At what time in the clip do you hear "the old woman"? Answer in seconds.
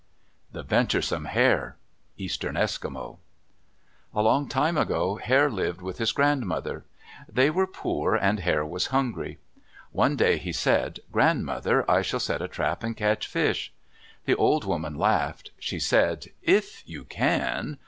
14.25-14.95